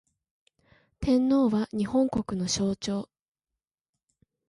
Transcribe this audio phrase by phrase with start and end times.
[0.99, 3.07] 天皇は、日本国の象徴